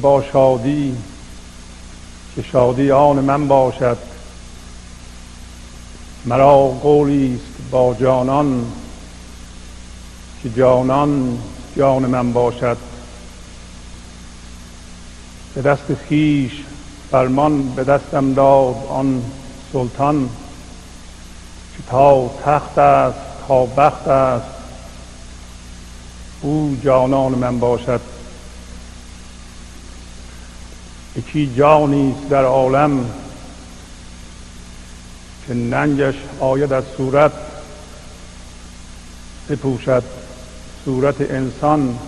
[0.00, 0.96] با شادی
[2.34, 3.98] که شادی آن من باشد.
[6.24, 8.66] مرا قولی است با جانان
[10.42, 11.38] که جانان
[11.76, 12.76] جان من باشد.
[15.54, 16.52] به دست خیش
[17.10, 19.22] فرمان به دستم داد آن
[19.72, 20.28] سلطان
[21.76, 24.46] که تا تخت است تا بخت است
[26.42, 28.00] او جانان من باشد.
[31.16, 33.10] یکی جانی در عالم
[35.46, 37.32] که ننجش آید از صورت
[39.48, 40.02] بپوشد
[40.84, 41.98] صورت انسان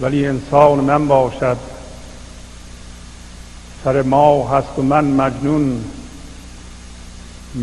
[0.00, 1.56] ولی انسان من باشد.
[3.84, 5.84] سر ما هست و من مجنون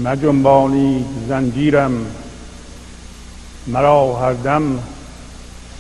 [0.04, 2.06] مجنبانی زنجیرم.
[3.68, 4.80] مرا هر دم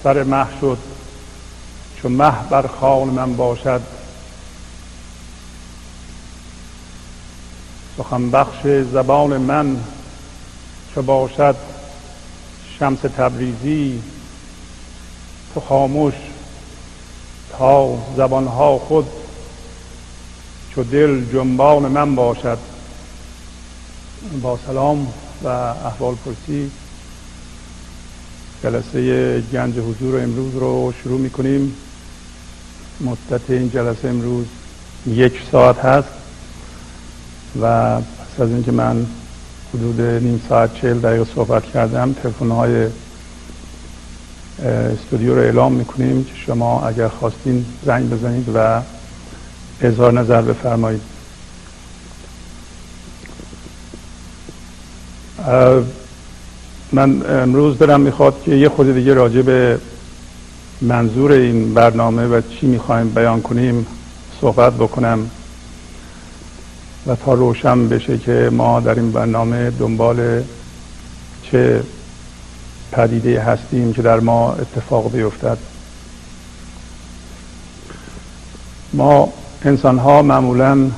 [0.04, 0.78] سر مه شد
[2.02, 3.97] چو مه بر خان من باشد.
[7.98, 9.78] سخن بخش زبان من
[10.96, 11.56] چه باشد
[12.80, 14.02] شمس تبریزی
[15.54, 16.14] تو خاموش
[17.58, 19.08] تا زبانها خود
[20.76, 22.58] چو دل جنبان من باشد.
[24.42, 26.72] با سلام و احوال پرسی.
[28.64, 31.76] جلسه گنج حضور امروز رو شروع می کنیم
[33.02, 34.46] مدت این جلسه امروز
[35.08, 36.17] یک ساعت هست.
[37.62, 39.06] و پس از اینکه من
[39.74, 42.88] حدود نیم ساعت چهل دقیقه صحبت کردم تلفن های
[44.94, 48.82] استودیو رو اعلام می‌کنیم که شما اگر خواستین زنگ بزنید و
[49.82, 51.02] اظهار نظر بفرمایید.
[56.92, 59.80] من امروز دارم می‌خواد که یه خود دیگه راجع به
[60.82, 63.86] منظور این برنامه و چی می‌خوایم بیان کنیم
[64.42, 65.30] صحبت بکنم.
[67.08, 70.44] و تا روشن بشه که ما در این برنامه دنبال
[71.44, 71.84] چه
[72.92, 75.58] پدیده هستیم که در ما اتفاق بیفتد.
[78.94, 79.34] ما
[79.66, 80.92] انسان ها معمولا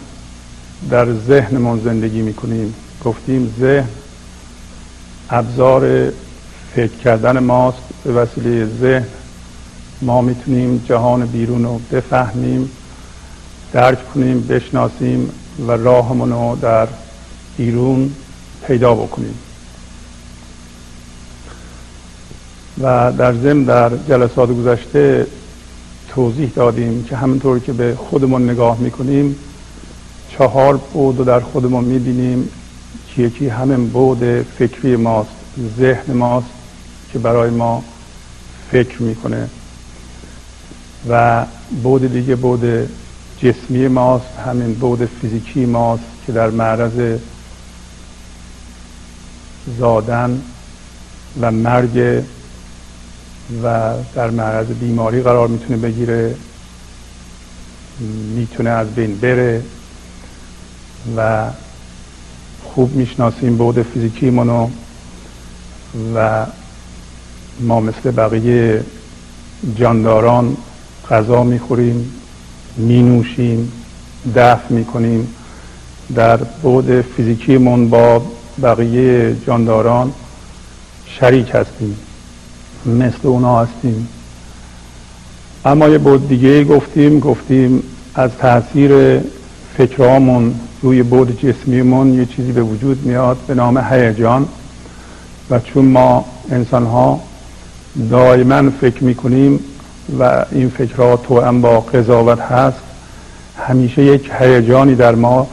[0.90, 2.74] در ذهنمون زندگی می‌کنیم.
[3.06, 3.88] گفتیم ذهن
[5.30, 6.12] ابزار
[6.76, 7.78] فکر کردن ماست.
[8.04, 9.06] به وسیله ذهن
[10.02, 12.70] ما می‌تونیم جهان بیرون رو بفهمیم
[13.74, 15.30] درک کنیم بشناسیم.
[15.68, 16.88] و راهمون رو در
[17.58, 18.12] بیرون
[18.68, 19.34] پیدا بکنیم.
[22.82, 25.28] و در ضمن در جلسات گذشته
[26.08, 29.36] توضیح دادیم که همینطور که به خودمون نگاه می‌کنیم
[30.30, 32.50] چهار بود رو در خودمون می‌بینیم
[33.08, 35.30] که یکی همین بود فکری ماست
[35.80, 36.48] ذهن ماست
[37.14, 37.84] که برای ما
[38.72, 39.50] فکر می‌کنه
[41.10, 41.46] و
[41.84, 42.90] بود دیگه بود
[43.44, 47.20] جسمی ماست همین بود فیزیکی ماست که در معرض
[49.80, 50.42] زادن
[51.42, 52.24] و مرگ
[53.64, 56.36] و در معرض بیماری قرار می‌تونه بگیره
[58.36, 59.64] می‌تونه از بین بره
[61.18, 61.46] و
[62.64, 64.68] خوب می‌شناسیم بود فیزیکی منو
[66.16, 66.46] و
[67.60, 68.84] ما مثل بقیه
[69.76, 70.58] جانداران
[71.10, 72.19] غذا می‌خوریم.
[72.78, 73.72] می نوشیم
[74.36, 75.28] دفع می کنیم
[76.16, 78.22] در بود فیزیکیمون با
[78.64, 80.12] بقیه جانداران
[81.06, 81.98] شریک هستیم
[82.86, 84.08] مثل اونا هستیم.
[85.66, 87.84] اما یه بود دیگه گفتیم گفتیم
[88.16, 89.20] از تاثیر
[89.78, 94.48] فکرامون روی بود جسمیمون یه چیزی به وجود میاد به نام هیجان.
[95.50, 97.22] و چون ما انسان ها
[98.10, 99.60] دائما فکر می‌کنیم
[100.20, 102.78] و این فکرها تو هم با قضاوت هست.
[103.68, 105.48] همیشه یک هیجانی در ما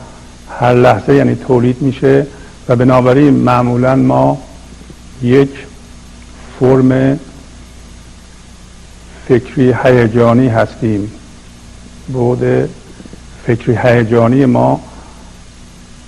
[0.61, 2.27] هر لحظه یعنی تولید میشه
[2.69, 4.39] و بنابراین معمولا ما
[5.23, 5.51] یک
[6.61, 7.19] فرم
[9.29, 11.13] فکری هیجانی هستیم.
[12.09, 12.69] بود
[13.47, 14.81] فکری هیجانی ما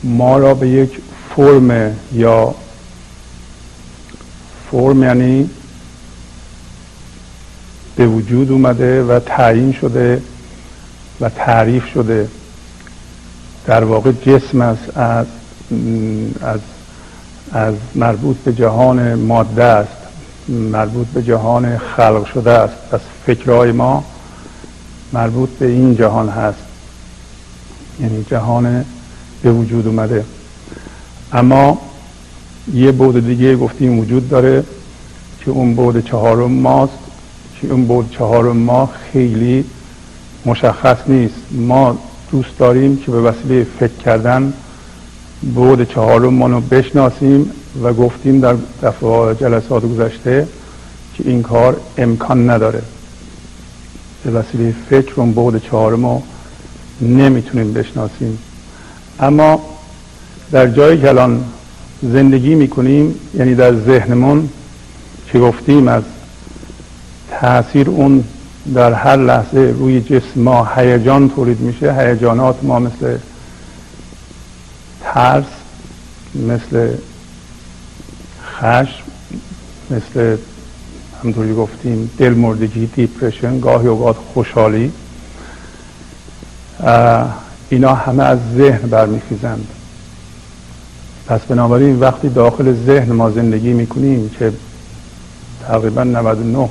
[0.05, 0.91] ما را به یک
[1.37, 2.55] فرم یا
[4.71, 5.51] فرم یعنی
[7.99, 10.23] به وجود اومده و تعیین شده
[11.21, 12.29] و تعریف شده.
[13.67, 15.27] در واقع جسم است از,
[16.43, 16.61] از,
[17.53, 19.97] از مربوط به جهان ماده است.
[20.49, 22.75] مربوط به جهان خلق شده است.
[22.91, 24.05] پس فکرهای ما
[25.13, 26.59] مربوط به این جهان هست.
[28.01, 28.85] یعنی جهان
[29.43, 30.25] به وجود اومده.
[31.33, 31.79] اما
[32.75, 34.65] یه بود دیگه گفتیم وجود داره
[35.41, 37.08] که اون بود چهارم ماست.
[37.67, 39.65] اون بود چهارم ما خیلی
[40.47, 41.35] مشخص نیست.
[41.51, 41.99] ما
[42.31, 44.53] دوست داریم که به وسیله فکر کردن
[45.55, 47.51] بود چهارم رو بشناسیم
[47.83, 50.49] و گفتیم در دفعه جلسات گذشته
[51.15, 52.83] که این کار امکان نداره.
[54.25, 56.23] به وسیله فکر اون بود چهارم رو
[57.01, 58.39] نمی‌تونیم بشناسیم.
[59.21, 59.61] اما
[60.53, 61.45] در جایی که الان
[62.03, 64.49] زندگی می‌کنیم یعنی در ذهنمون
[65.33, 66.03] که گفتیم از
[67.41, 68.25] تاثیر اون
[68.75, 71.95] در هر لحظه روی جسم ما هیجان تولید میشه.
[71.95, 73.19] هیجانات ما مثل
[75.01, 75.45] ترس
[76.35, 76.95] مثل
[78.59, 79.03] خشم
[79.91, 80.37] مثل
[81.25, 84.93] همطوری گفتیم دل مردگی دیپرشن گاهی اوقات خوشحالی.
[87.71, 89.67] اینا همه از ذهن برمیخیزند.
[91.27, 94.53] پس بنابراین وقتی داخل ذهن ما زندگی می‌کنیم که
[95.69, 96.69] تقریبا 99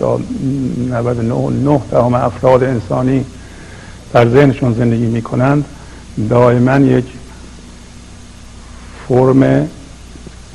[0.00, 3.24] 99 دهم افراد انسانی
[4.12, 5.64] در ذهنشون زندگی می‌کنند
[6.28, 7.04] دائما یک
[9.08, 9.68] فرم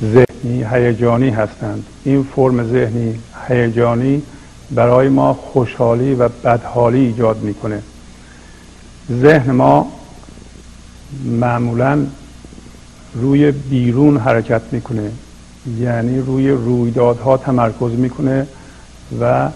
[0.02, 1.84] ذهنی هیجانی هستند.
[2.04, 3.14] این فرم ذهنی
[3.48, 4.22] هیجانی
[4.70, 7.82] برای ما خوشحالی و بدحالی ایجاد می‌کنه.
[9.22, 9.92] ذهن ما
[11.24, 12.06] معمولا
[13.14, 15.10] روی بیرون حرکت می‌کنه
[15.80, 18.46] یعنی روی رویدادها تمرکز می‌کنه.
[19.20, 19.48] و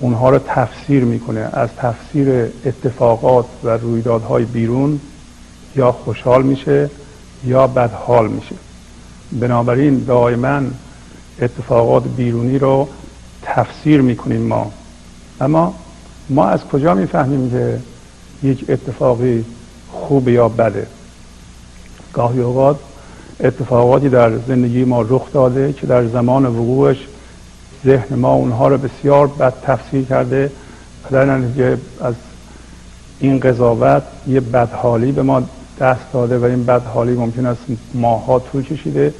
[0.00, 1.48] اونها رو تفسیر می‌کنه.
[1.52, 2.28] از تفسیر
[2.64, 5.00] اتفاقات و رویدادهای بیرون
[5.76, 6.90] یا خوشحال میشه
[7.44, 8.54] یا بدحال میشه.
[9.32, 10.60] بنابراین دائما
[11.40, 12.88] اتفاقات بیرونی رو
[13.42, 14.72] تفسیر می‌کنیم ما.
[15.40, 15.74] اما
[16.28, 17.78] ما از کجا می‌فهمیم که
[18.42, 19.44] یک اتفاقی
[19.92, 20.86] خوب یا بده؟
[22.12, 22.76] گاهی اوقات
[23.40, 26.96] اتفاقاتی در زندگی ما رخ داده که در زمان وقوعش
[27.84, 30.50] ذهن ما اونها رو بسیار بد تفسیر کرده
[31.04, 32.14] و در نتیجه از
[33.20, 35.42] این قضاوت یه بدحالی به ما
[35.80, 37.60] دست داده و این بدحالی ممکن است
[37.94, 39.14] ماها طول کشیده.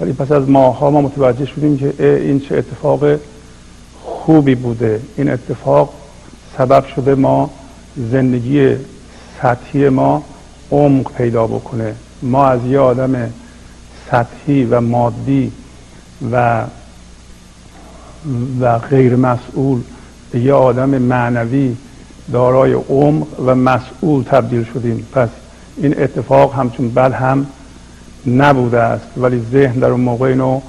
[0.00, 3.04] ولی پس از ماها ما متوجه شدیم که این چه اتفاق
[4.02, 5.00] خوبی بوده.
[5.16, 5.94] این اتفاق
[6.58, 7.50] سبب شده ما
[8.10, 8.76] زندگی
[9.42, 10.22] سطحی ما
[10.70, 11.94] عمق پیدا بکنه.
[12.22, 13.30] ما از یه آدم
[14.10, 15.52] سطحی و مادی
[16.32, 16.64] و
[18.60, 19.80] و غیر مسئول.
[20.30, 21.76] به یه آدم معنوی
[22.32, 25.06] دارای عمق و مسئول تبدیل شدیم.
[25.12, 25.28] پس
[25.76, 27.46] این اتفاق همچون بد هم
[28.26, 30.60] نبوده است ولی ذهن در اون موقع اینو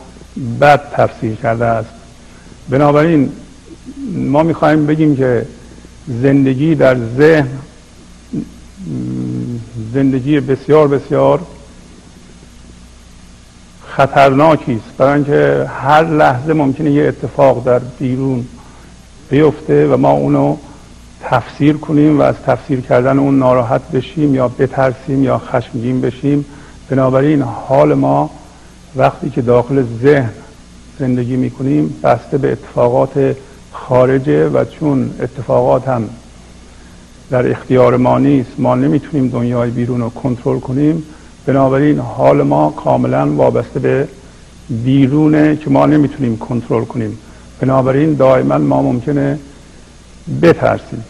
[0.62, 1.90] بد تفسیر کرده است.
[2.70, 3.32] بنابراین
[4.16, 5.46] ما می‌خوایم بگیم که
[6.08, 7.48] زندگی در ذهن
[9.94, 11.40] زندگی بسیار بسیار
[13.96, 14.98] خطرناکی است.
[14.98, 18.46] برای اینکه هر لحظه ممکنه یه اتفاق در بیرون
[19.30, 20.58] بیفته و ما اونو
[21.24, 26.46] تفسیر کنیم و از تفسیر کردن اون ناراحت بشیم یا بترسیم یا خشمگین بشیم.
[26.90, 28.30] بنابراین حال ما
[28.96, 30.30] وقتی که داخل ذهن
[31.00, 33.36] زندگی می‌کنیم بسته به اتفاقات
[33.72, 36.10] خارجه و چون اتفاقات هم
[37.30, 41.04] در اختیار ما نیست ما نمی‌تونیم دنیای بیرون رو کنترل کنیم.
[41.46, 44.08] بنابراین حال ما کاملا وابسته به
[44.70, 47.18] بیرونه که ما نمی‌تونیم کنترل کنیم.
[47.60, 49.40] بنابراین دائما ما ممکنه
[50.42, 51.04] بترسیم.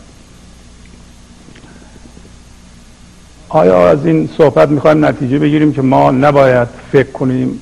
[3.49, 7.61] آیا از این صحبت می‌خوایم نتیجه بگیریم که ما نباید فکر کنیم؟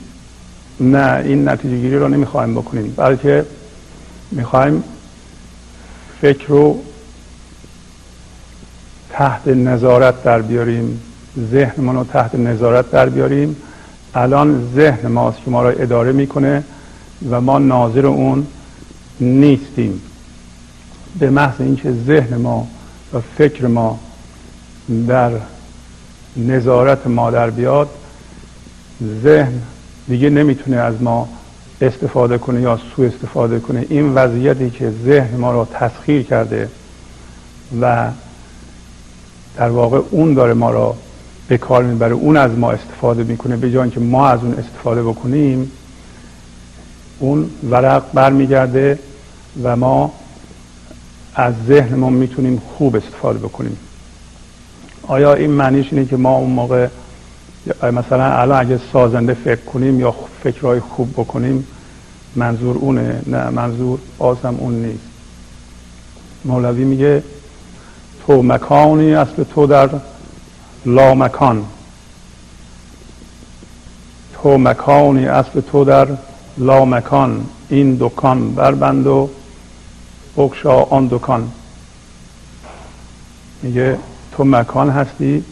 [0.80, 3.46] نه این نتیجه گیری رو نمی‌خوایم بکنیم بلکه
[4.32, 4.84] می‌خوایم
[6.22, 6.82] فکر رو
[9.10, 11.01] تحت نظارت در بیاریم.
[11.52, 13.56] ذهنمون رو تحت نظارت در بیاریم.
[14.16, 16.63] الان ذهن ماست که ما را اداره می‌کنه
[17.30, 18.48] و ما ناظر اون
[19.20, 20.02] نیستیم.
[21.20, 22.68] به محض اینکه ذهن ما
[23.13, 24.00] و فکر ما
[25.08, 25.32] در
[26.38, 27.90] نظارت ما در بیاد
[29.24, 29.62] ذهن
[30.08, 31.30] دیگه نمی‌تونه از ما
[31.82, 33.86] استفاده کنه یا سو استفاده کنه.
[33.90, 36.70] این وضعیتی که ذهن ما را تسخیر کرده
[37.82, 38.10] و
[39.56, 40.96] در واقع اون داره ما را
[41.48, 42.14] به کار می‌بره.
[42.14, 45.72] اون از ما استفاده می‌کنه به جای که ما از اون استفاده بکنیم
[47.20, 49.00] اون ورق برمیگرده
[49.64, 50.14] و ما
[51.36, 53.78] از ذهنمون می‌تونیم خوب استفاده بکنیم.
[55.08, 56.88] آیا این معنیش اینه که ما اون موقع
[57.84, 61.68] مثلا الان اگه سازنده فکر کنیم یا فکرهای خوب بکنیم
[62.36, 65.04] منظور اونه؟ نه منظور بازم اون نیست.
[66.46, 67.24] مولوی میگه
[68.28, 69.90] تو مکانی اصل تو در
[70.86, 71.66] لا مکان
[74.34, 76.08] تو مکانی اصل تو در
[76.58, 79.30] لا مکان این دکان بربند و
[80.38, 81.52] بکشا آن دکان.
[83.62, 83.98] میگه
[84.32, 85.44] تو مکان هستی.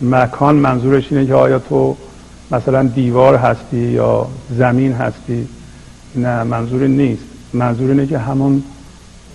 [0.00, 1.96] مکان منظورش اینه که آیا تو
[2.50, 5.48] مثلا دیوار هستی یا زمین هستی؟
[6.14, 7.22] نه منظور نیست.
[7.52, 8.62] منظور اینه که همون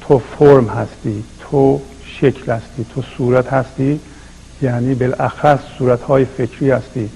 [0.02, 1.24] تو فرم هستی.
[1.40, 2.86] تو شکل هستی.
[2.96, 4.00] تو صورت هستی.
[4.62, 7.10] یعنی بالاخص صورت های فکری هستی.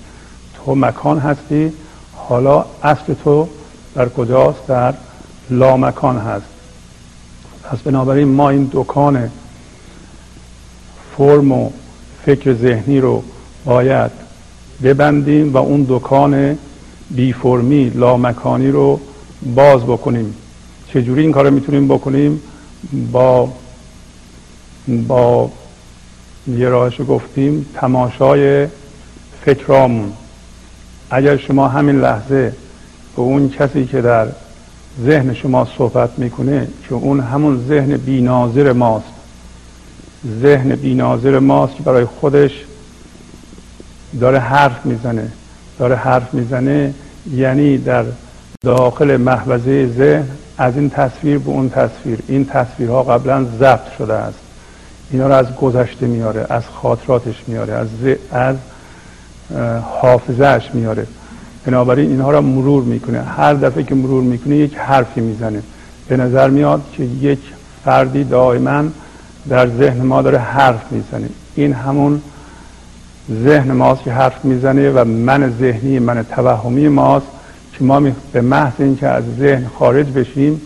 [0.56, 1.74] تو مکان هستی
[2.14, 3.48] حالا اصل تو
[3.96, 4.94] در کجاست؟ در
[5.50, 6.46] لامکان هست.
[7.64, 9.30] پس بنابراین ما این دکان
[11.18, 11.70] فرم و
[12.26, 13.24] فکر ذهنی رو
[13.66, 14.12] باید
[14.84, 16.58] ببندیم و اون دکان
[17.10, 19.00] بی فرمی لامکانی رو
[19.56, 20.36] باز بکنیم.
[20.88, 22.42] چجوری این کار رو می‌تونیم بکنیم؟
[23.12, 23.50] با
[25.08, 25.52] با
[26.48, 28.68] یه راهش گفتیم تماشای
[29.46, 30.14] فکرامون.
[31.10, 32.54] اگر شما همین لحظه
[33.16, 34.28] به اون کسی که در
[35.06, 39.06] ذهن شما صحبت می‌کنه که اون همون ذهن بیناظر ماست.
[40.42, 42.52] ذهن بیناظر ماست که برای خودش
[44.20, 45.32] داره حرف می‌زنه.
[45.80, 46.94] داره حرف می‌زنه
[47.34, 48.06] یعنی در
[48.62, 52.20] داخل محوزه ذهن از این تصویر به اون تصویر.
[52.28, 54.51] این تصویرها قبلا ضبط شده است.
[55.12, 57.88] اینا رو از گذشته میاره از خاطراتش میاره از
[58.32, 58.56] از
[60.02, 61.08] حافظهش میاره.
[61.66, 63.22] بنابراین اینها را مرور می‌کنه.
[63.22, 65.64] هر دفعه که مرور می‌کنه یک حرفی می‌زنه.
[66.08, 67.40] به نظر میاد که یک
[67.86, 68.84] فردی دائما
[69.50, 71.30] در ذهن ما داره حرف می‌زنه.
[71.56, 72.22] این همون
[73.44, 77.26] ذهن ماست که حرف می‌زنه و من ذهنی من توهمی ماست
[77.74, 78.02] که ما
[78.32, 80.62] به محض اینکه از ذهن خارج بشیم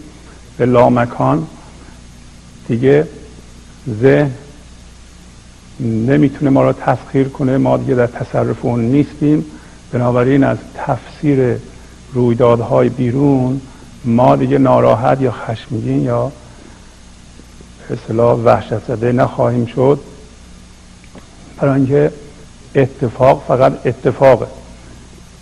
[0.57, 1.47] به لامکان
[2.67, 3.07] دیگه
[3.89, 4.31] ذهن
[5.79, 7.57] نمی‌تونه ما را تسخیر کنه.
[7.57, 9.45] ما دیگه در تصرف اون نیستیم.
[9.91, 11.57] بنابراین از تفسیر
[12.13, 13.61] رویدادهای بیرون
[14.05, 16.31] ما دیگه ناراحت یا خشمگین یا
[17.89, 19.99] اصطلاح وحشت زده نخواهیم شد.
[21.57, 22.11] برای اینکه
[22.75, 24.47] اتفاق فقط اتفاقه.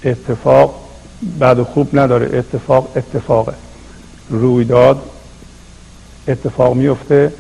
[0.04, 0.90] اتفاق
[1.40, 2.38] بعد خوب نداره.
[2.38, 3.54] اتفاق اتفاقه.
[4.30, 5.02] رویداد
[6.28, 7.32] اتفاق میفته.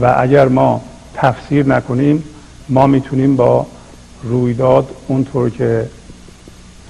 [0.00, 0.80] و اگر ما
[1.14, 2.24] تفسیر نکنیم
[2.68, 3.66] ما می‌تونیم با
[4.22, 5.88] رویداد اونطور که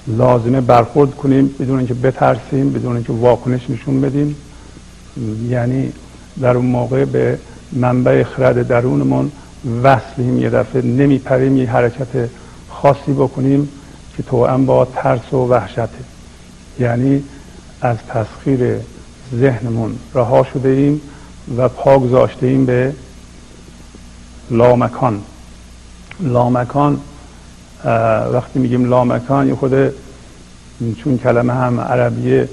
[0.06, 4.36] لازمه برخورد کنیم بدون اینکه بترسیم بدون اینکه واکنش نشون بدیم.
[5.48, 5.92] یعنی
[6.40, 7.38] در اون موقع به
[7.72, 9.32] منبع خرد درونمون
[9.82, 12.28] وصلیم یه دفعه نمیپریم یه حرکت
[12.68, 13.68] خاصی بکنیم
[14.16, 15.88] که تو با ترس و وحشته
[16.80, 17.22] یعنی
[17.80, 18.76] از تسخیر
[19.34, 21.00] ذهنمون رها شده ایم.
[21.56, 22.92] و پا گذاشته ایم به
[24.50, 25.22] لامکان.
[26.20, 27.00] لامکان
[28.32, 29.94] وقتی میگیم لامکان یه خود
[31.04, 32.48] چون کلمه هم عربیه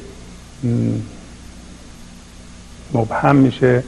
[2.93, 3.83] مبهم میشه.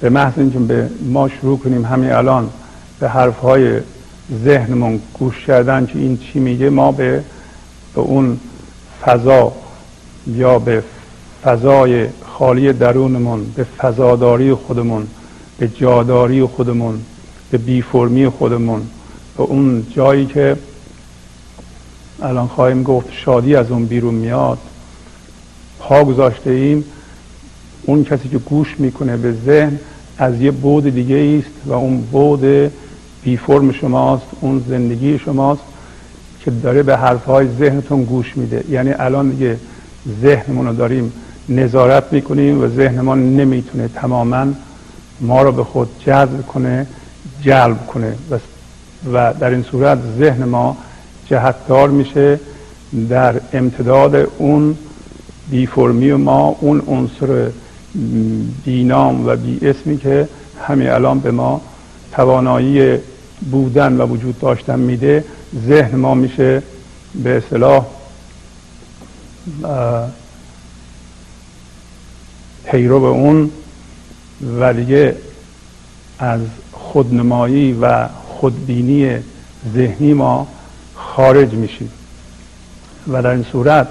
[0.00, 2.50] به محض اینکه به ما شروع کنیم همین الان
[3.00, 3.80] به حرف های
[4.44, 7.24] ذهنمون گوش کردن که این چی میگه ما به
[7.94, 8.40] به اون
[9.04, 9.52] فضا
[10.26, 10.82] یا به
[11.44, 15.06] فضای خالی درونمون به فضاداری خودمون
[15.58, 17.00] به جاداری خودمون
[17.50, 18.80] به بیفرمی خودمون.
[19.36, 20.56] به اون جایی که
[22.22, 24.58] الان خواهیم گفت شادی از اون بیرون میاد
[25.78, 26.84] پا گذاشته ایم.
[27.82, 29.78] اون کسی که گوش می‌کنه به ذهن
[30.18, 32.72] از یه بود دیگه است و اون بود
[33.22, 35.62] بی فرم شماست اون زندگی شماست
[36.44, 38.64] که داره به حرفهای ذهنتون گوش میده.
[38.70, 39.56] یعنی الان دیگه
[40.22, 41.12] ذهنمون رو داریم
[41.50, 44.46] نظارت می‌کنیم و ذهن ما نمی‌تونه تماما
[45.20, 46.86] ما رو به خود جذب کنه
[47.42, 48.14] جلب کنه.
[49.12, 50.76] و در این صورت ذهن ما
[51.26, 52.40] جهتدار میشه
[53.08, 54.76] در امتداد اون
[55.50, 57.50] بیفرمی ما اون عنصر
[58.64, 60.28] بینام و بی اسمی که
[60.68, 61.60] همین الان به ما
[62.12, 62.98] توانایی
[63.50, 65.24] بودن و وجود داشتن میده.
[65.66, 66.62] ذهن ما میشه
[67.24, 67.86] به اصطلاح
[72.70, 73.50] پیرو اون
[74.60, 75.16] و دیگه
[76.18, 76.40] از
[76.72, 79.16] خودنمایی و خودبینی
[79.74, 80.48] ذهنی ما
[80.94, 81.90] خارج میشیم.
[83.08, 83.88] و در این صورت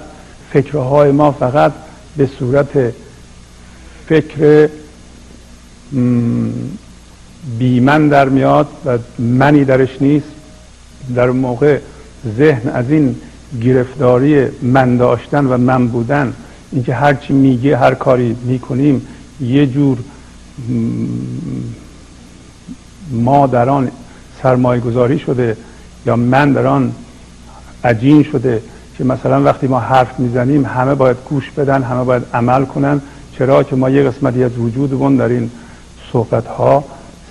[0.52, 1.72] فکرهای ما فقط
[2.16, 2.94] به صورت
[4.08, 4.68] فکر
[7.58, 10.26] بیمن در میاد و منی درش نیست.
[11.14, 11.78] در موقع
[12.36, 13.16] ذهن از این
[13.62, 16.34] گرفتاری من داشتن و من بودن
[16.72, 19.06] اینکه هرچی میگه هر کاری می‌کنیم
[19.40, 19.98] یه جور
[23.10, 23.90] ما در آن
[24.42, 25.56] سرمایه گذاری شده
[26.06, 26.92] یا من در آن
[27.84, 28.62] عجین شده
[28.98, 33.00] که مثلا وقتی ما حرف می‌زنیم همه باید گوش بدن همه باید عمل کنن.
[33.38, 35.50] چرا؟ که ما یه قسمتی از وجودمون در این
[36.12, 36.84] صحبت ها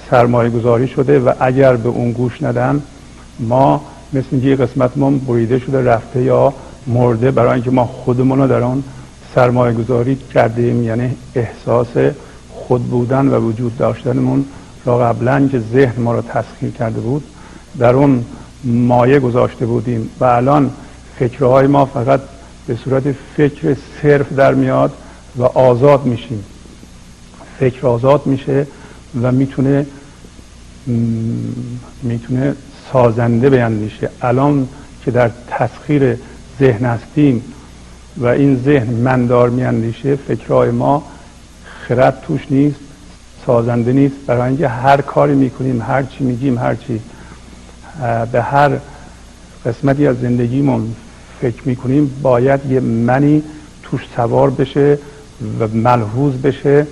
[0.10, 2.81] سرمایه گذاری شده و اگر به اون گوش ندن
[3.39, 3.81] ما
[4.13, 6.53] مثل یه قسمت ما بریده شده رفته یا
[6.88, 8.84] مرده برای اینکه ما خودمون رو در اون
[9.36, 11.88] سرمایه گذاری کردیم یعنی احساس
[12.50, 14.45] خود بودن و وجود داشتنمون
[14.86, 17.24] را قبلا که ذهن ما را تسخیر کرده بود
[17.79, 18.25] در اون
[18.63, 20.71] مایه گذاشته بودیم و الان
[21.19, 22.21] فکرهای ما فقط
[22.67, 23.03] به صورت
[23.38, 24.91] فکر صرف در میاد
[25.38, 26.43] و آزاد میشیم.
[27.59, 28.67] فکر آزاد میشه
[29.21, 29.86] و می‌تونه
[32.03, 32.55] می‌تونه
[32.93, 34.09] سازنده بیندیشه.
[34.21, 34.67] الان
[35.05, 36.17] که در تسخیر
[36.59, 37.43] ذهن هستیم
[38.19, 41.03] و این ذهن مندار میاندیشه فکرهای ما
[41.88, 42.79] خرد توش نیست
[43.45, 44.15] سازنده نیست.
[44.27, 46.99] برای اینکه هر کاری می‌کنیم هر چی میگیم هر چی
[48.31, 48.77] به هر
[49.65, 50.95] قسمتی از زندگیمون
[51.41, 53.43] فکر می‌کنیم باید یه منی
[53.83, 54.99] توش سوار بشه
[55.59, 56.88] و ملحوظ بشه.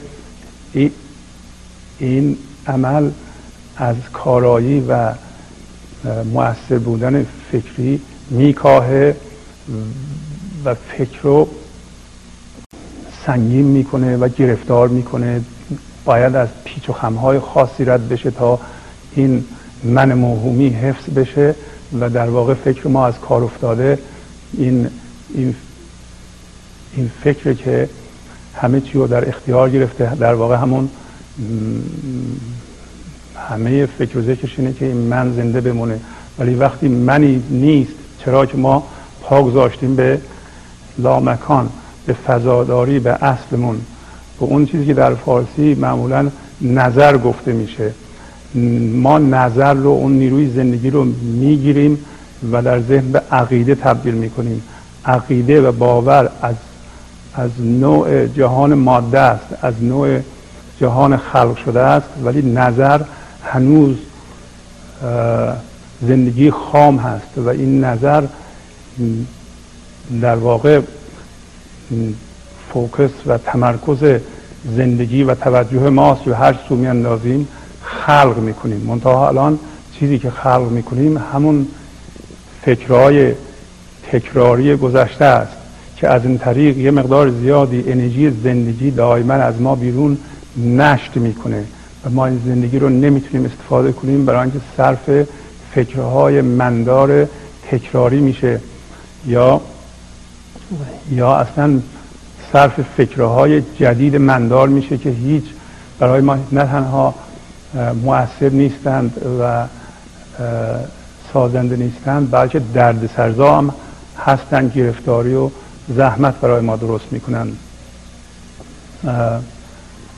[2.00, 3.10] این عمل
[3.78, 5.14] از کارایی و
[6.34, 9.16] مؤثر بودن فکری میکاهه.
[10.68, 11.48] و فکر رو
[13.26, 15.42] سنگین می‌کنه و گرفتار می‌کنه.
[16.06, 18.60] باید از پیچ و خمهای خاصی رد بشه تا
[19.16, 19.46] این
[19.84, 21.56] من موهومی حفظ بشه
[22.00, 24.00] و در واقع فکر ما از کار افتاده.
[24.54, 24.88] این
[25.34, 25.56] این
[26.96, 27.90] این فکر که
[28.56, 30.16] همه چی رو در اختیار گرفته.
[30.16, 30.90] در واقع همون
[33.50, 36.00] همه فکر و ذکرش اینه که این من زنده بمونه.
[36.40, 38.88] ولی وقتی منی نیست چرا که ما
[39.22, 40.22] پا گذاشتیم به
[40.98, 41.70] لامکان
[42.06, 43.82] به فضاداری به اصلمون.
[44.40, 46.30] به اون چیزی که در فارسی معمولا
[46.62, 47.92] نظر گفته میشه.
[48.94, 52.06] ما نظر رو اون نیروی زندگی رو می‌گیریم
[52.52, 54.64] و در ذهن به عقیده تبدیل می‌کنیم.
[55.06, 56.56] عقیده و باور از
[57.36, 60.20] از نوع جهان ماده است از نوع
[60.82, 63.02] جهان خلق شده است ولی نظر
[63.44, 63.96] هنوز
[66.02, 67.38] زندگی خام هست.
[67.38, 68.24] و این نظر
[70.22, 70.82] در واقع
[72.74, 74.22] فوکس و تمرکز
[74.76, 77.48] زندگی و توجه ماست و هر سو میاندازیم
[77.82, 78.78] خلق می‌کنیم.
[78.78, 79.60] منتها الان
[80.00, 81.68] چیزی که خلق می‌کنیم همون
[82.62, 83.34] فکرهای
[84.12, 85.52] تکراری گذشته است
[85.96, 90.18] که از این طریق یه مقدار زیادی انرژی زندگی دائما از ما بیرون
[90.58, 91.64] نشت می‌کنه
[92.06, 95.28] و ما این زندگی رو نمی‌تونیم استفاده کنیم برای اینکه صرف
[95.74, 97.28] فکرهای مندار
[97.72, 98.62] تکراری میشه
[99.28, 99.62] یا
[101.12, 101.80] یا اصلا
[102.54, 105.44] صرف فکرهای جدید مندار میشه که هیچ
[106.00, 107.14] برای ما نه تنها
[108.04, 109.66] مؤثر نیستند و
[111.34, 113.74] سازنده نیستند بلکه درد سرزا هم
[114.26, 115.50] هستند گرفتاری و
[115.96, 117.48] زحمت برای ما درست می‌کنن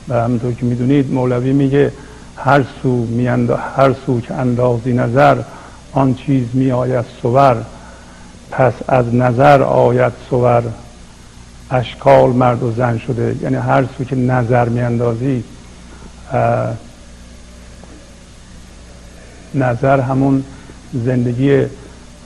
[0.08, 1.92] و همونطور که می‌دونید مولوی میگه
[2.36, 3.26] هر سو می
[3.76, 5.36] هر سو که اندازی نظر
[5.92, 7.04] آن چیز می آید
[8.60, 10.62] پس از نظر آید سور
[11.70, 13.36] اشکال مرد و زن شده.
[13.42, 15.44] یعنی هر سو که نظر میاندازی
[19.54, 20.44] نظر همون
[21.04, 21.66] زندگی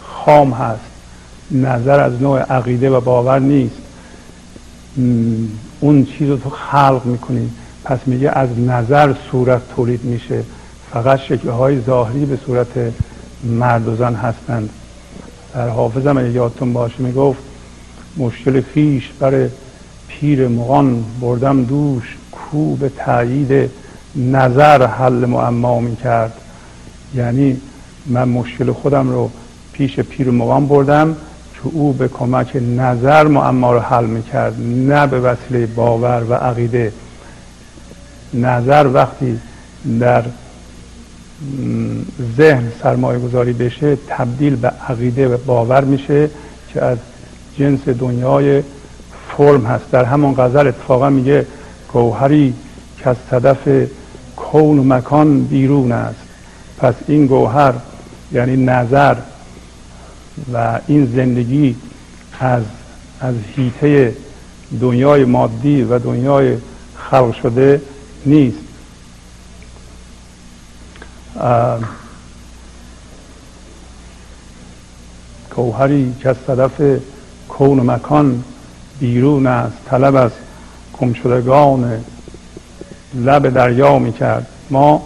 [0.02, 0.80] خام هست.
[1.50, 3.76] نظر از نوع عقیده و باور نیست.
[5.80, 7.50] اون چیز رو تو خلق می‌کنی.
[7.84, 10.42] پس میگه از نظر صورت تولید میشه.
[10.92, 12.92] فقط شکلهای ظاهری به صورت
[13.44, 14.70] مرد و زن هستند.
[15.54, 17.40] در حافظم اگه یادتون باشه می‌گفت
[18.16, 19.48] مشکل خیش برای
[20.08, 23.70] پیر مغان بردم دوش کو به تایید
[24.16, 26.32] نظر حل معما می‌کرد.
[27.14, 27.60] یعنی
[28.06, 29.30] من مشکل خودم رو
[29.72, 31.16] پیش پیر مغان بردم
[31.54, 34.54] که او به کمک نظر معما رو حل می‌کرد.
[34.60, 36.92] نه به وسیله باور و عقیده.
[38.34, 39.40] نظر وقتی
[40.00, 40.22] در
[42.36, 46.30] ذهن سرمایه گذاری بشه تبدیل به عقیده و باور میشه
[46.72, 46.98] که از
[47.58, 48.62] جنس دنیای
[49.28, 49.90] فرم هست.
[49.90, 51.46] در همون غزل اتفاقا میگه
[51.92, 52.54] گوهری
[52.98, 53.88] که از صدف
[54.36, 56.20] کون و مکان بیرون است.
[56.78, 57.74] پس این گوهر
[58.32, 59.16] یعنی نظر
[60.52, 61.76] و این زندگی
[62.40, 62.62] از
[63.20, 64.16] از هیته
[64.80, 66.56] دنیای مادی و دنیای
[66.96, 67.82] خلق شده
[68.26, 68.63] نیست.
[75.56, 77.00] گوهری که از صدف
[77.48, 78.44] کون و مکان
[79.00, 80.30] بیرون است طلب از
[81.00, 82.04] گمشدگان
[83.14, 85.02] لب دریا می کرد ما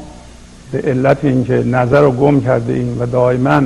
[0.73, 3.63] به علت اینکه نظر رو گم کرده ایم و دائما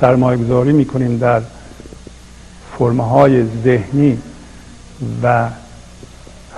[0.00, 1.42] سرمایه گذاری می کنیم در
[2.78, 4.18] فرمه های ذهنی
[5.22, 5.48] و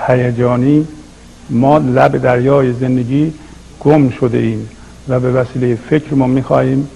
[0.06, 0.86] هیجانی
[1.50, 3.32] ما لب دریای زندگی
[3.80, 4.68] گم شده ایم
[5.08, 6.88] و به وسیله فکر ما می‌خواهیم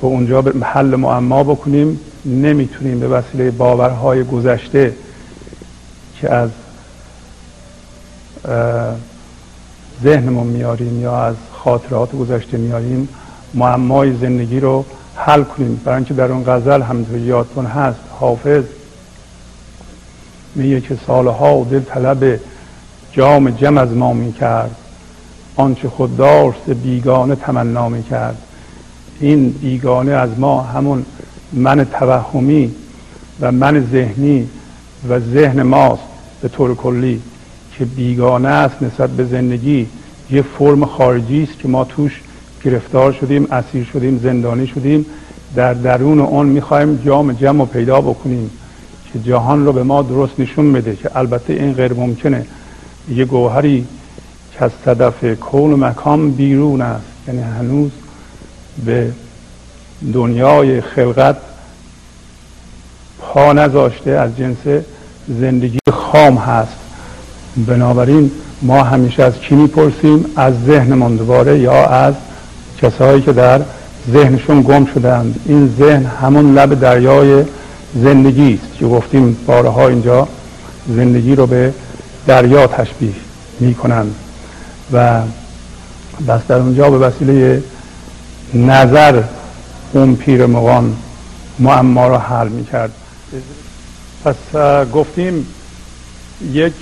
[0.00, 2.00] به اونجا به حل معما بکنیم.
[2.24, 4.94] نمی‌تونیم به وسیله باورهای گذشته
[6.20, 6.50] که از
[10.02, 13.08] ذهنمون میاریم یا از خاطرات گذشته میاریم
[13.54, 14.84] معمای زندگی رو
[15.16, 15.80] حل کنیم.
[15.84, 18.64] برای اینکه در اون غزل همینطور یادتون هست حافظ
[20.54, 22.40] میگه که سالها دل طلب
[23.12, 24.76] جام جم از ما می‌کرد.
[25.58, 28.38] آنچه خود داشت بیگانه تمنا می‌کرد.
[29.20, 31.04] این بیگانه از ما همون
[31.52, 32.74] من توهمی
[33.40, 34.48] و من ذهنی
[35.08, 36.02] و ذهن ماست
[36.42, 37.22] به طور کلی
[37.72, 39.86] که بیگانه است نسبت به زندگی.
[40.30, 42.20] یه فرم خارجی است که ما توش
[42.64, 45.06] گرفتار شدیم اسیر شدیم زندانی شدیم.
[45.54, 48.50] در درون اون می‌خوایم جام جمع پیدا بکنیم
[49.12, 52.46] که جهان رو به ما درست نشون میده که البته این غیر ممکنه.
[53.10, 53.86] یه گوهری
[54.58, 57.04] که از صدف کون و مکان بیرون است.
[57.28, 57.90] یعنی هنوز
[58.84, 59.10] به
[60.12, 61.36] دنیای خلقت
[63.20, 64.82] پا نذاشته از جنس
[65.28, 66.72] زندگی خام هست.
[67.66, 68.30] بنابراین
[68.62, 72.14] ما همیشه از کی می‌پرسیم؟ از ذهنمان دوباره یا از
[72.82, 73.60] کسایی که در
[74.12, 77.44] ذهنشون گم شدند این ذهن همون لب دریای
[77.94, 80.28] زندگی است که گفتیم بارها اینجا
[80.88, 81.72] زندگی رو به
[82.26, 83.12] دریا تشبیه
[83.60, 84.14] می کنند
[84.92, 85.22] و
[86.28, 87.62] بس در اونجا به وسیله
[88.54, 89.22] نظر
[89.92, 90.96] اون پیر مغان
[91.58, 92.92] معما رو حل می کرد
[94.24, 94.36] پس
[94.92, 95.46] گفتیم
[96.52, 96.72] یک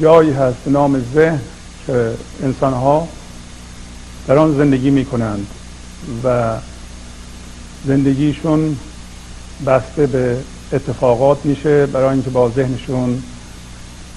[0.00, 1.40] جایی هست نام ذهن
[1.86, 2.10] که
[2.42, 3.08] انسان ها
[4.26, 5.46] در آن زندگی می کنند
[6.24, 6.54] و
[7.86, 8.76] زندگیشون
[9.66, 10.36] بسته به
[10.72, 13.22] اتفاقات میشه برای اینکه با ذهنشون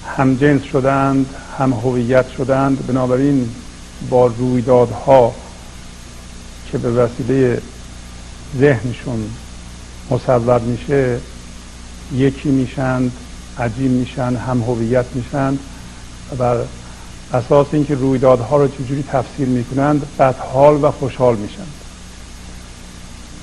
[0.06, 1.26] هم جنس شدند
[1.58, 3.50] هم هویت شدند بنابراین
[4.10, 5.34] با رویدادها
[6.72, 7.62] که به وسیله
[8.58, 9.30] ذهنشون
[10.10, 11.18] مصور میشه
[12.14, 13.12] یکی میشند
[13.58, 15.58] عجیم میشن هم هویت میشند
[16.32, 16.56] و بر
[17.32, 21.72] اساس اینکه رویدادها رو چجوری تفسیر می‌کنند بدحال و خوشحال میشند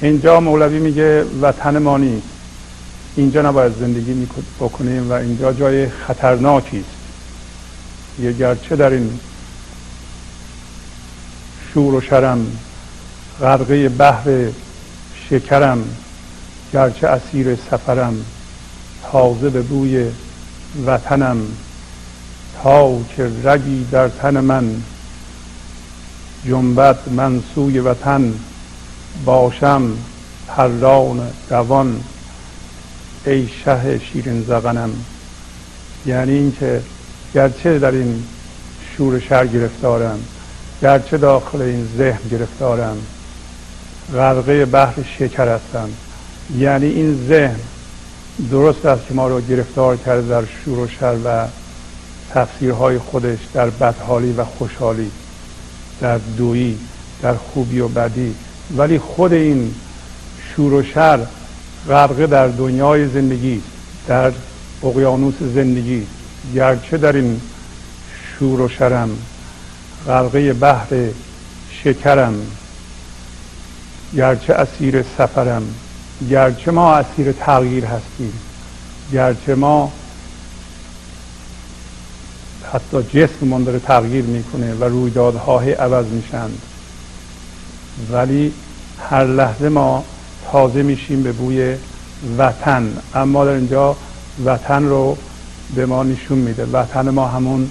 [0.02, 2.37] اینجا مولوی میگه وطن ما نیست.
[3.18, 4.28] اینجا نباید زندگی
[4.60, 6.98] بکنیم و اینجا جای خطرناکی است.
[8.20, 9.20] یه گرچه در این
[11.74, 12.48] شور و شرم
[13.42, 14.48] غرقه بحر
[15.30, 15.84] شکرم
[16.74, 18.26] گرچه اسیر سفرم
[19.12, 20.06] تازه به بوی
[20.86, 21.38] وطنم
[22.64, 24.82] تا که رگی در تن من
[26.48, 28.34] جنبت من سوی وطن
[29.26, 29.92] باشم
[30.48, 32.04] پران دوان
[33.28, 34.90] ای شه شیرین زغنم.
[36.06, 36.82] یعنی اینکه
[37.34, 38.24] گرچه در این
[38.98, 40.20] شور شر گرفتارم
[40.82, 42.98] گرچه داخل این ذهن گرفتارم
[44.14, 45.90] غرقه بحر شکر هستم.
[46.58, 47.60] یعنی این ذهن
[48.52, 51.48] درست است که ما رو گرفتار کرده در شور و شر و
[52.34, 55.12] تفسیرهای خودش در بدحالی و خوشحالی
[56.02, 56.78] در دویی
[57.22, 58.36] در خوبی و بدی.
[58.78, 59.74] ولی خود این
[60.56, 61.20] شور و شر
[61.90, 63.62] غرقه در دنیای زندگی
[64.08, 64.32] در
[64.84, 66.08] اقیانوس زندگی
[66.56, 67.42] گرچه در این
[68.40, 69.10] شور و شرم
[70.08, 70.88] غرقه بحر
[71.84, 72.36] شکرم
[74.16, 75.64] گرچه اسیر سفرم
[76.30, 78.34] گرچه ما اسیر تغییر هستیم
[79.14, 79.92] گرچه ما
[82.74, 86.62] حتی جسممون داره تغییر می‌کنه و رویدادها عوض میشند
[88.12, 88.54] ولی
[89.10, 90.04] هر لحظه ما
[90.52, 91.76] تازه میشیم به بوی
[92.38, 92.94] وطن.
[93.16, 93.96] اما در اینجا
[94.46, 95.18] وطن رو
[95.76, 96.66] به ما نشون میده.
[96.66, 97.70] وطن ما همون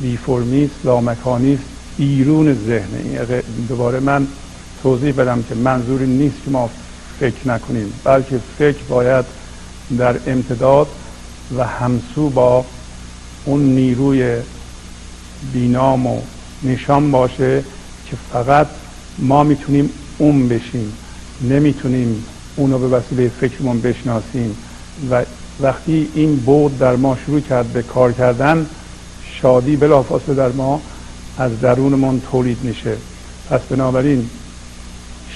[0.00, 1.62] بیفرمی است لامکانی است
[1.96, 3.26] بیرون ذهن.
[3.68, 4.26] دوباره من
[4.82, 6.70] توضیح بدم که منظوری نیست که ما
[7.20, 9.24] فکر نکنیم بلکه فکر باید
[9.98, 10.86] در امتداد
[11.58, 12.64] و همسو با
[13.44, 14.36] اون نیروی
[15.52, 16.20] بینام و
[16.62, 17.64] نشان باشه
[18.10, 18.66] که فقط
[19.18, 20.92] ما می‌تونیم اون بشیم.
[21.42, 22.24] نمی‌تونیم
[22.56, 24.56] اونو به وسیله فکرمون بشناسیم.
[25.10, 25.24] و
[25.60, 28.66] وقتی این بود در ما شروع کرد به کار کردن
[29.40, 30.82] شادی بلافاصله در ما
[31.38, 32.96] از درونمون تولید میشه.
[33.50, 34.30] پس بنابراین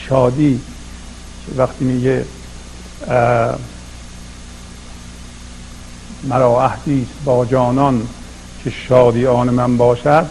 [0.09, 0.61] شادی
[1.57, 2.25] وقتی میگه
[6.29, 8.07] مرا عهدی با جانان
[8.65, 10.27] که شادی آن من باشد.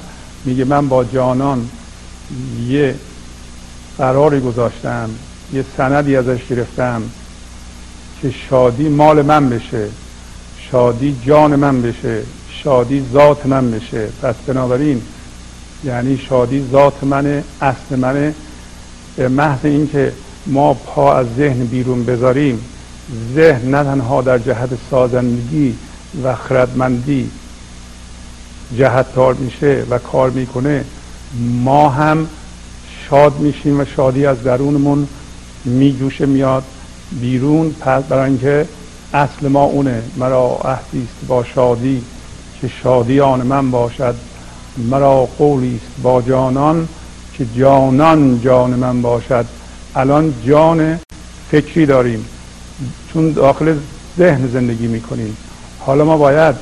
[0.46, 1.70] میگه من با جانان
[2.68, 2.96] یه
[3.98, 5.10] قراری گذاشتم
[5.54, 7.02] یه سندی ازش گرفتم
[8.22, 9.88] که شادی مال من بشه
[10.72, 12.22] شادی جان من بشه
[12.64, 14.08] شادی ذات من بشه.
[14.22, 15.02] پس بنابراین
[15.84, 18.34] یعنی شادی ذات منه اصل منه
[19.18, 20.14] به محض اینکه
[20.46, 22.60] ما پا از ذهن بیرون بذاریم
[23.36, 25.76] ذهن نه تنها در جهت سازندگی
[26.24, 27.32] و خردمندی
[28.78, 30.86] جهتدار میشه و کار می‌کنه
[31.40, 32.28] ما هم
[33.10, 35.08] شاد میشیم و شادی از درونمون
[35.66, 36.64] میجوشه میاد
[37.22, 38.68] بیرون پس برای اینکه
[39.14, 40.04] اصل ما اونه.
[40.18, 42.04] مرا عهدی است با شادی
[42.62, 44.16] که شادی آن من باشد.
[44.78, 46.88] مرا قولی است با جانان
[47.38, 49.46] که جانان جان من باشد.
[49.96, 51.00] الان جان
[51.52, 52.26] فکری داریم.
[53.14, 53.76] چون داخل
[54.18, 55.38] ذهن زندگی می‌کنیم.
[55.80, 56.56] حالا ما باید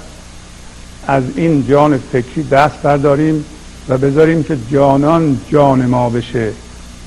[1.08, 3.46] از این جان فکری دست برداریم
[3.90, 6.54] و بذاریم که جانان جان ما بشه.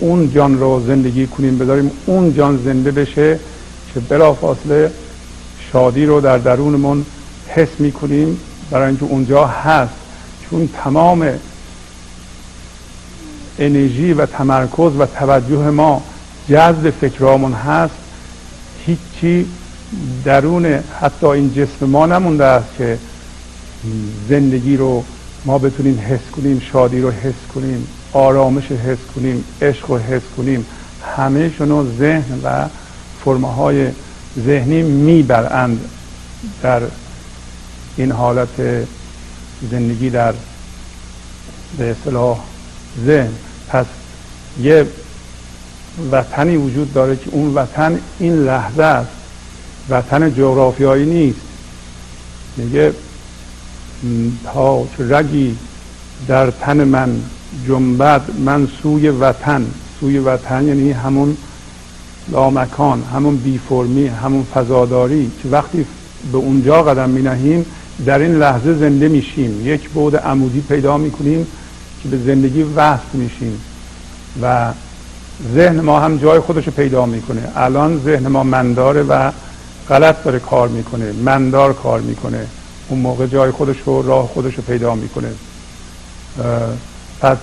[0.01, 3.39] اون جان رو زندگی کنیم بذاریم اون جان زنده بشه
[3.95, 4.93] که بلافاصله
[5.73, 7.07] شادی رو در درونمون
[7.49, 8.41] حس می‌کنیم.
[8.71, 9.95] برای اینکه اونجا هست.
[10.51, 11.29] چون تمام
[13.59, 16.03] انرژی و تمرکز و توجه ما
[16.49, 17.95] جذب فکرامون هست.
[18.87, 19.47] هیچی
[20.25, 20.67] درون
[21.01, 22.99] حتی این جسم ما نمونده است که
[24.29, 25.05] زندگی رو
[25.45, 27.89] ما بتونیم حس کنیم شادی رو حس کنیم.
[28.13, 30.67] آرامش حس کنیم عشق رو حس کنیم
[31.17, 32.69] همه شنو ذهن و
[33.25, 33.89] فرمه های
[34.47, 35.81] ذهنی می‌برند
[36.63, 36.81] در
[37.97, 38.87] این حالت
[39.71, 40.35] زندگی در
[41.79, 42.39] به اصطلاح
[43.07, 43.33] ذهن.
[43.69, 43.87] پس
[44.61, 44.87] یه
[46.13, 49.11] وطنی وجود داره که اون وطن این لحظه است.
[49.91, 51.41] وطن جغرافیایی نیست.
[52.57, 52.93] میگه
[54.45, 55.57] تا رگی
[56.29, 57.23] در تن من
[57.69, 59.67] جنبت من سوی وطن.
[60.01, 61.37] سوی وطن یعنی همون
[62.33, 65.87] لامکان همون بی فرمی همون فضاداری که وقتی
[66.33, 67.67] به اونجا قدم می نهیم
[68.07, 69.67] در این لحظه زنده میشیم.
[69.67, 71.47] یک بود عمودی پیدا می‌کنیم
[72.03, 73.61] که به زندگی وصل میشیم.
[74.43, 74.73] و
[75.55, 77.43] ذهن ما هم جای خودش رو پیدا می‌کنه.
[77.57, 79.33] الان ذهن ما منداره و
[79.89, 81.13] غلط داره کار می‌کنه.
[81.13, 82.47] مندار کار می‌کنه.
[82.89, 85.29] اون موقع جای خودش رو راه خودش رو پیدا می‌کنه.
[87.21, 87.37] پس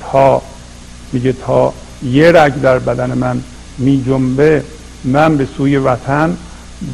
[0.00, 0.42] تا
[1.12, 3.42] میگه تا یه رگ در بدن من
[3.78, 4.62] می جنبه
[5.04, 6.36] من به سوی وطن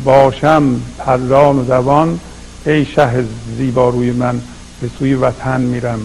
[0.05, 2.21] باشم پران و زبان
[2.67, 3.25] ای شه
[3.57, 4.41] زیبا روی من
[4.81, 6.01] به سوی وطن میرم.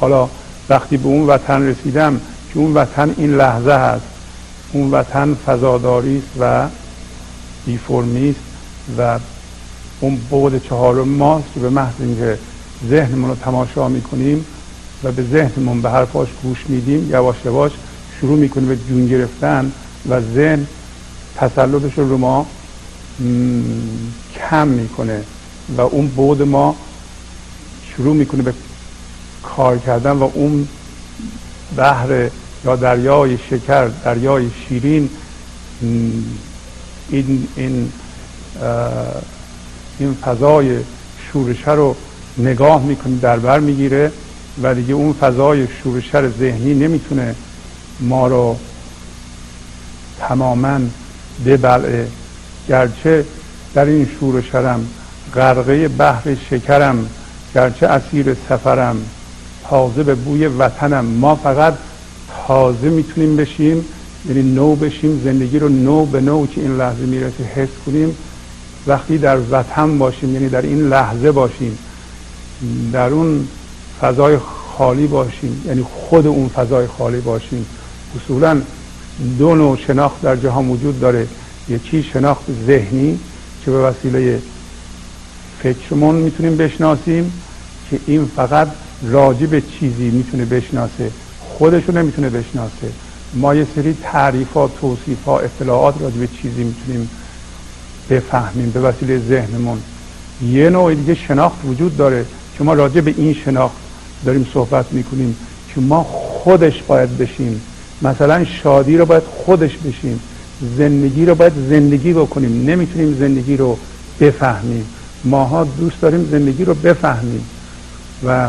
[0.00, 0.28] حالا
[0.68, 2.20] وقتی به اون وطن رسیدم
[2.52, 4.06] که اون وطن این لحظه هست
[4.72, 6.68] اون وطن فضاداری است و
[7.66, 8.40] بیفرمی است
[8.98, 9.18] و
[10.00, 12.38] اون بود چهارم ماست که به محض اینکه
[12.88, 14.44] ذهنمون رو تماشا می‌کنیم
[15.06, 17.72] و به ذهنمون به حرفاش گوش میدیم یواش یواش
[18.20, 19.72] شروع می‌کنیم به جون گرفتن
[20.08, 20.66] و ذهن
[21.36, 22.46] تسلطش رو ما
[24.34, 25.20] کم می‌کنه
[25.76, 26.76] و اون بود ما
[27.96, 28.52] شروع می‌کنه به
[29.42, 30.68] کار کردن و اون
[31.76, 32.28] بحر
[32.64, 35.10] یا دریای شکر دریای شیرین
[37.10, 37.92] این این
[39.98, 40.78] این فضای
[41.32, 41.96] شورشه رو
[42.38, 44.12] نگاه می‌کنه در بر می‌گیره.
[44.62, 47.34] و دیگه اون فضای شورشر ذهنی نمی‌تونه
[48.00, 48.56] ما رو
[50.18, 50.80] تماما
[51.46, 52.08] ببلعه.
[52.68, 53.24] گرچه
[53.74, 54.86] در این شورشرم
[55.34, 57.06] غرقه بحر شکرم
[57.54, 58.96] گرچه اسیر سفرم
[59.64, 61.74] تازه به بوی وطنم ما فقط
[62.46, 63.84] تازه می‌تونیم بشیم
[64.28, 68.16] یعنی نو بشیم زندگی رو نو به نو که این لحظه می‌رسه حس کنیم.
[68.86, 71.78] وقتی در وطن باشیم یعنی در این لحظه باشیم.
[72.92, 73.48] در اون
[74.00, 74.38] فضای
[74.76, 77.66] خالی باشیم یعنی خود اون فضای خالی باشیم.
[78.16, 78.60] اصولا
[79.38, 81.26] دو نوع شناخت در جهان وجود داره.
[81.68, 83.18] یکی شناخت ذهنی
[83.64, 84.38] که به وسیله
[85.62, 87.32] فکرمون می‌تونیم بشناسیم
[87.90, 88.68] که این فقط
[89.02, 92.92] راجع به چیزی می‌تونه بشناسه خودشو نمی‌تونه بشناسه.
[93.34, 97.10] ما یه سری تعریفات توصیفات اطلاعات راجع به چیزی می‌تونیم
[98.10, 99.82] بفهمیم به وسیله ذهنمون.
[100.42, 102.26] یه نوع دیگه شناخت وجود داره
[102.58, 103.76] که ما راجع به این شناخت
[104.24, 105.36] داریم صحبت می‌کنیم
[105.74, 107.60] که ما خودش باید بشیم.
[108.02, 110.20] مثلا شادی رو باید خودش بشیم.
[110.78, 112.70] زندگی رو باید زندگی بکنیم.
[112.70, 113.78] نمی‌تونیم زندگی رو
[114.20, 114.84] بفهمیم.
[115.24, 117.44] ماها دوست داریم زندگی رو بفهمیم.
[118.26, 118.48] و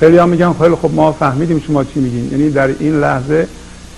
[0.00, 2.32] خیلی ها میگن خیلی خب ما فهمیدیم شما چی میگین.
[2.32, 3.48] یعنی در این لحظه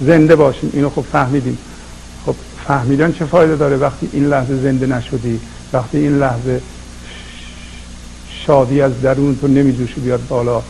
[0.01, 0.71] زنده باشیم.
[0.73, 1.59] اینو خب فهمیدیم.
[2.27, 2.35] خب
[2.67, 5.41] فهمیدن چه فایده داره وقتی این لحظه زنده نشدی؟
[5.73, 6.61] وقتی این لحظه
[8.47, 10.63] شادی از درون تو نمیجوشی بیاد بالا.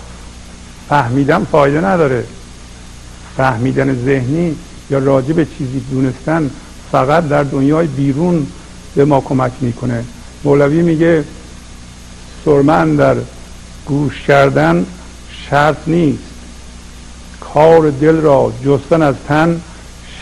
[0.90, 2.24] فهمیدن فایده نداره.
[3.36, 4.56] فهمیدن ذهنی
[4.90, 6.50] یا راجع به چیزی دونستن
[6.92, 8.46] فقط در دنیای بیرون
[8.94, 10.04] به ما کمک می‌کنه.
[10.44, 11.24] مولوی میگه
[12.44, 13.16] سرمن در
[13.86, 14.86] گوش کردن
[15.50, 16.22] شرط نیست.
[17.40, 19.60] کار دل را جستن از تن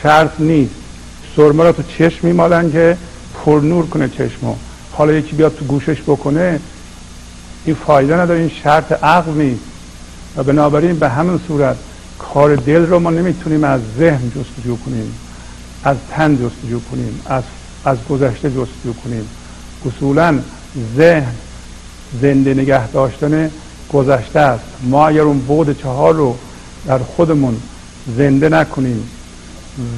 [0.03, 0.75] شرط نیست.
[1.37, 2.97] سرمه را تو چشم میمالن که
[3.35, 4.55] پر نور کنه چشمو.
[4.93, 6.61] حالا یکی بیاد تو گوشش بکنه
[7.65, 9.78] این فایده نداره این شرط عقل نیست.
[10.39, 11.77] و بنابراین به همین صورت
[12.19, 15.15] کار دل رو ما نمی‌تونیم از ذهن جستجو کنیم
[15.85, 17.43] از تن جستجو کنیم از
[17.85, 19.29] از گذشته جستجو کنیم.
[19.87, 20.39] اصولا
[20.97, 21.35] ذهن
[22.23, 23.51] زنده نگه داشتن
[23.93, 24.65] گذشته است.
[24.83, 26.37] ما اگر اون بود چهار رو
[26.87, 27.57] در خودمون
[28.17, 29.09] زنده نکنیم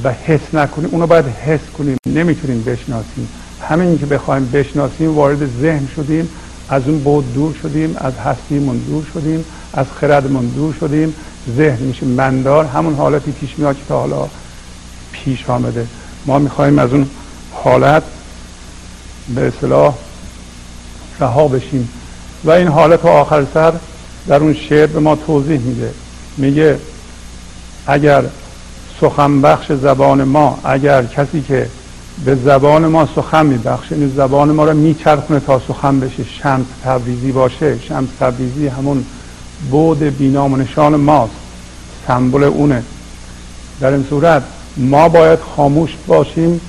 [0.05, 3.29] و حس نکنیم اونو باید حس کنیم نمی‌تونیم بشناسیم.
[3.69, 6.29] همین که بخوایم بشناسیم وارد ذهن شدیم
[6.71, 11.15] از اون بود دور شدیم از هستیمون دور شدیم از خردمون دور شدیم
[11.57, 14.29] ذهن میشه مندار همون حالتی پیش میاد که تا حالا
[15.13, 15.87] پیش آمده.
[16.27, 17.07] ما می‌خوایم از اون
[17.53, 18.03] حالت
[19.35, 19.95] به اصلاح
[21.21, 21.89] رها بشیم.
[22.45, 23.73] و این حالت آخر سر
[24.27, 25.91] در اون شعر به ما توضیح میده.
[26.37, 26.79] میگه
[27.87, 28.25] اگر
[29.01, 31.69] سخن بخش زبان ما اگر کسی که
[32.25, 36.25] به زبان ما سخن میبخشه این زبان ما رو میچرخونه تا سخن بشه.
[36.25, 37.79] شمس تبریزی باشه.
[37.79, 39.05] شمس تبریزی همون
[39.71, 41.33] بود بینام و نشان ماست.
[42.07, 42.83] سمبل اونه.
[43.81, 44.43] در این صورت
[44.77, 46.61] ما باید خاموش باشیم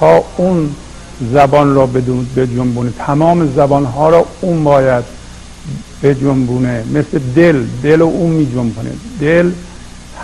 [0.00, 0.74] تا اون
[1.32, 1.86] زبان را
[2.34, 5.04] به جنبونه تمام زبان ها را اون باید
[6.00, 7.64] به جنبونه مثل دل.
[7.82, 8.90] دل و اون می جنبونه
[9.20, 9.50] دل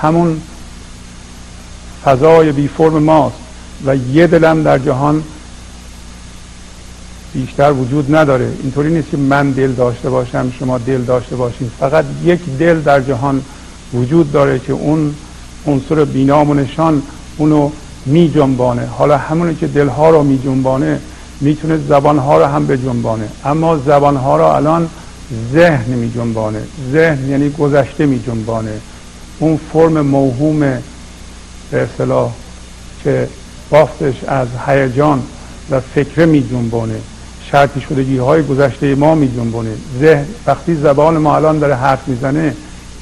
[0.03, 0.43] همون
[2.05, 3.42] فضای بی فرم ماست.
[3.87, 5.23] و یه دلم در جهان
[7.35, 8.53] بیشتر وجود نداره.
[8.63, 13.01] اینطوری نیست که من دل داشته باشم شما دل داشته باشید فقط یک دل در
[13.01, 13.43] جهان
[13.95, 15.15] وجود داره که اون
[15.67, 17.03] عنصر بینام و نشان
[17.37, 17.71] اونو
[18.07, 21.01] می جنبانه حالا همونی که دلها رو می جنبانه
[21.41, 24.89] می‌تونه زبانها رو هم به جنبانه اما زبانها رو الان
[25.53, 28.81] ذهن می جنبانه ذهن یعنی گذشته می جنبانه
[29.39, 30.61] اون فرم موهوم
[31.71, 32.31] به اصطلاح
[33.05, 33.29] که
[33.73, 35.23] بافتش از هیجان
[35.71, 37.01] و فکر می جنبانه.
[37.51, 39.71] شرطی شدگی های گذشته ما می جنبانه.
[40.01, 42.55] ذهن وقتی زبان ما الان داره حرف می‌زنه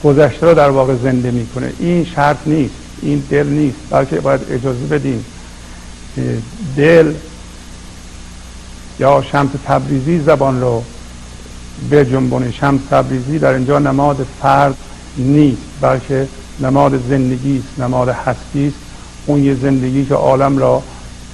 [0.04, 2.74] گذشته رو در واقع زنده می‌کنه این شرط نیست.
[3.02, 3.76] این دل نیست.
[3.90, 5.24] بلکه باید اجازه بدیم.
[6.76, 7.14] دل
[8.98, 10.82] یا شمس تبریزی زبان رو
[11.90, 14.74] به جنبونه شمس تبریزی در اینجا نماد فرد
[15.16, 16.28] نیست بلکه
[16.60, 18.89] نماد زندگی است نماد هستی است.
[19.30, 20.82] اون یه زندگی که عالم را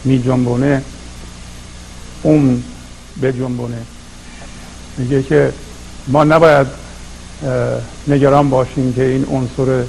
[0.05, 0.83] می جنبونه
[2.23, 2.63] اون
[3.21, 3.79] به جنبونه
[4.99, 5.53] میگه که
[6.09, 6.67] ما نباید
[8.09, 9.85] نگران باشیم که این عنصر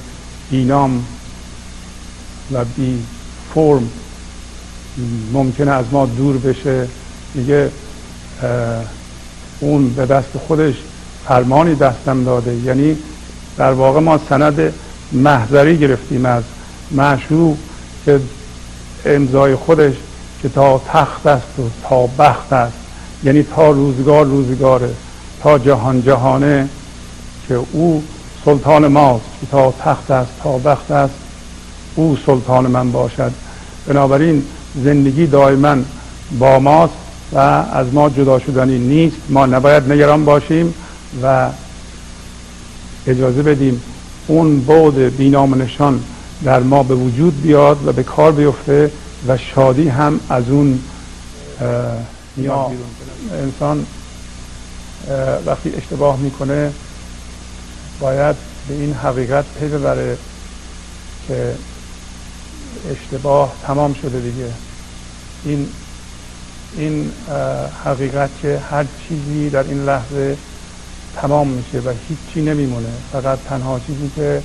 [0.50, 1.04] بینام
[2.52, 2.98] و بی
[3.54, 3.88] فرم
[5.32, 6.88] ممکنه از ما دور بشه.
[7.34, 7.70] میگه
[9.60, 10.74] اون به دست خودش
[11.28, 12.54] فرمانی دستم داده.
[12.54, 12.96] یعنی
[13.56, 14.72] در واقع ما سند
[15.12, 16.42] محضری گرفتیم از
[16.90, 17.56] معشوق
[18.04, 18.20] که
[19.04, 19.94] امضای خودش
[20.42, 22.76] که تا تخت است و تا بخت است.
[23.24, 24.90] یعنی تا روزگار روزگاره
[25.42, 26.68] تا جهان جهانه
[27.48, 28.02] که او
[28.44, 29.24] سلطان ماست.
[29.40, 31.14] که تا تخت است تا بخت است
[31.94, 33.32] او سلطان من باشد.
[33.86, 34.42] بنابراین
[34.84, 35.76] زندگی دائما
[36.38, 36.92] با ماست
[37.32, 37.38] و
[37.72, 39.16] از ما جدا شدنی نیست.
[39.28, 40.74] ما نباید نگران باشیم
[41.22, 41.48] و
[43.06, 43.82] اجازه بدیم
[44.26, 46.00] اون بود بینام نشان
[46.44, 48.90] در ما به وجود بیاد و به کار بیفته
[49.28, 50.80] و شادی هم از اون
[52.36, 52.70] میاد
[53.32, 53.86] انسان
[55.46, 56.72] وقتی اشتباه می‌کنه
[58.00, 58.36] باید
[58.68, 60.18] به این حقیقت پی ببره
[61.28, 61.54] که
[62.90, 64.50] اشتباه تمام شده دیگه.
[65.44, 65.68] این
[66.76, 67.10] این
[67.84, 70.36] حقیقت که هر چیزی در این لحظه
[71.16, 72.88] تمام میشه و هیچی نمیمونه.
[73.12, 74.42] فقط تنها چیزی که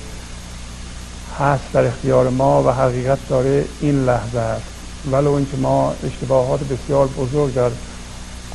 [1.38, 4.66] هست در اختیار ما و حقیقت داره این لحظه است.
[5.12, 7.70] ولو اینکه ما اشتباهات بسیار بزرگ در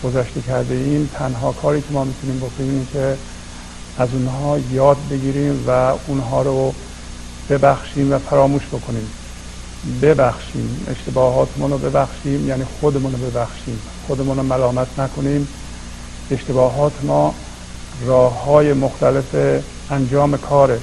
[0.04, 3.18] گذشته کرده ایم تنها کاری که ما می‌تونیم بکنیم این که
[3.98, 6.74] از اونها یاد بگیریم و اونها رو
[7.50, 9.08] ببخشیم و فراموش بکنیم.
[10.02, 13.80] ببخشیم اشتباهاتمون رو ببخشیم یعنی خودمون رو ببخشیم.
[14.08, 15.48] خودمون رو ملامت نکنیم.
[16.32, 17.34] اشتباهات ما
[18.06, 19.36] راه های مختلف
[19.92, 20.80] انجام کاره.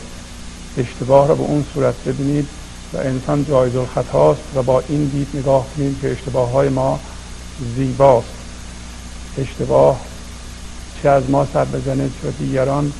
[0.78, 2.48] اشتباه رو به اون صورت ببینید
[2.92, 7.00] و انسان جایز الخطاست و با این دید نگاه کنیم که اشتباه های ما
[7.76, 8.28] زیباست.
[9.38, 10.00] اشتباه
[11.02, 12.92] چه از ما سر بزنه چه دیگران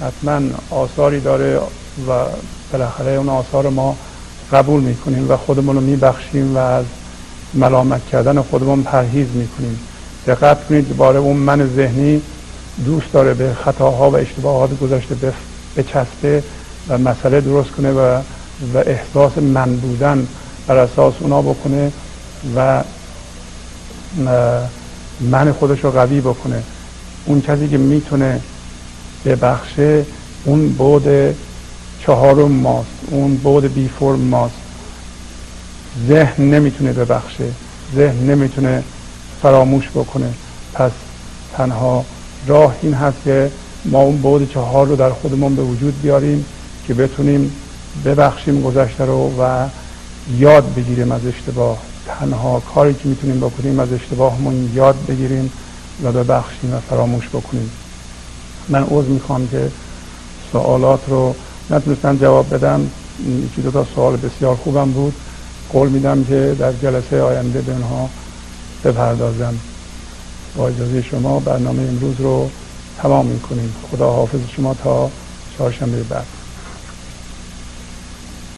[0.00, 1.60] حتما آثاری داره
[2.08, 2.24] و
[2.72, 3.96] بالاخره اون آثار ما
[4.52, 6.84] قبول می‌کنیم و خودمون رو میبخشیم و از
[7.54, 9.80] ملامت کردن خودمون پرهیز می‌کنیم.
[10.26, 12.22] دقت کنید باره اون من ذهنی
[12.84, 15.32] دوست داره به خطاها و اشتباهات گذشته
[15.76, 16.42] بچسبه.
[16.88, 18.20] و مسئله درست کنه و
[18.74, 20.26] و احساس من بودن
[20.66, 21.92] بر اساس اونا بکنه
[22.56, 22.82] و
[25.20, 26.62] من خودش رو قوی بکنه.
[27.24, 28.40] اون کسی که می‌تونه
[29.24, 30.04] ببخشه
[30.44, 31.34] اون بود
[32.00, 34.54] چهارم ماست اون بود بی فرم ماست.
[36.08, 37.44] ذهن نمی‌تونه ببخشه
[37.96, 38.82] ذهن نمی‌تونه
[39.42, 40.28] فراموش بکنه.
[40.74, 40.90] پس
[41.56, 42.04] تنها
[42.46, 43.50] راه این هست که
[43.84, 46.44] ما اون بود چهار رو در خودمون به وجود بیاریم.
[46.86, 47.52] که بتونیم
[48.04, 49.68] ببخشیم گذشته رو و
[50.38, 51.78] یاد بگیریم از اشتباه.
[52.06, 55.52] تنها کاری که می‌تونیم بکنیم از اشتباهمون یاد بگیریم
[56.04, 57.70] و ببخشیم و فراموش بکنیم.
[58.68, 59.68] من عوض می‌خوام که
[60.52, 61.34] سوالات رو
[61.70, 62.90] نتونستم جواب بدم.
[63.44, 65.14] یکی دو تا سوال بسیار خوبم بود.
[65.72, 68.08] قول میدم که در جلسه آینده به اونها
[68.84, 69.54] بپردازم.
[70.56, 72.50] با اجازه شما برنامه امروز رو
[73.02, 73.74] تمام می‌کنیم.
[73.90, 75.10] خدا حافظ شما تا
[75.58, 76.41] چهارشنبه بعد.